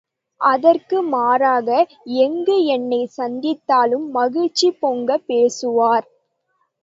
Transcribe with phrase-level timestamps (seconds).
[0.41, 1.67] அதற்கு மாறாக
[2.21, 6.07] எங்கு என்னைச் சந்தித்தாலும் மகிழ்ச்சி பொங்கப் பேசுவார்.